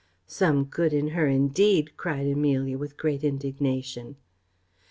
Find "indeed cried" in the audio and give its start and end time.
1.27-2.25